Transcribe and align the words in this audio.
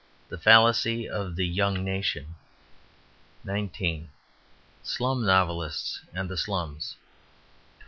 The 0.29 0.39
Fallacy 0.39 1.07
of 1.07 1.35
the 1.35 1.45
Young 1.45 1.83
Nation 1.85 2.33
19. 3.43 4.09
Slum 4.81 5.23
Novelists 5.23 6.01
and 6.11 6.27
the 6.27 6.37
Slums 6.37 6.95
20. 6.95 7.01